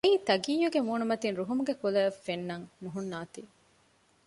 [0.05, 3.41] އެއީ ތަގިއްޔުގެ މޫނުމަތިން ރުހުމުގެ ކުލައެއް ފެންނަން ނުހުންނާތީ